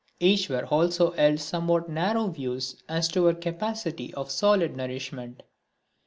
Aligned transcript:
Iswar 0.19 0.65
also 0.71 1.11
held 1.11 1.39
somewhat 1.39 1.87
narrow 1.87 2.25
views 2.29 2.75
as 2.89 3.07
to 3.09 3.27
our 3.27 3.35
capacity 3.35 4.11
for 4.11 4.27
solid 4.27 4.75
nourishment. 4.75 5.43